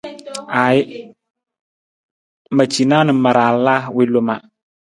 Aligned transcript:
Aaji, 0.61 0.99
ma 2.55 2.63
cina 2.71 2.97
na 3.05 3.13
ma 3.23 3.31
raala 3.37 3.75
wi 3.95 4.03
loma. 4.13 4.35